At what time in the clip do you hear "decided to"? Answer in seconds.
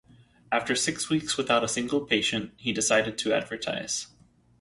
2.73-3.33